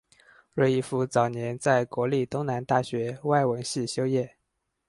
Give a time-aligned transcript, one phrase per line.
[0.55, 4.35] 芮逸夫早年在国立东南大学外文系修业。